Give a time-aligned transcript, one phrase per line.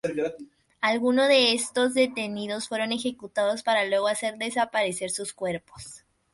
[0.81, 6.03] Algunos de estos detenidos fueron ejecutados para luego hacer desaparecer sus cuerpos.